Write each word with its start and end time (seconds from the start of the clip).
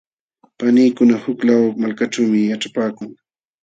Paniykuna 0.59 1.15
huk 1.23 1.39
law 1.47 1.61
kalu 1.67 1.79
malkaćhuumi 1.81 2.39
yaćhapaakun. 2.51 3.09